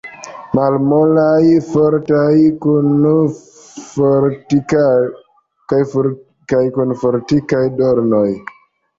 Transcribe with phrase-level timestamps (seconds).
[0.57, 3.11] Malmolaj, fortaj, kun
[7.01, 8.27] fortikaj dornoj.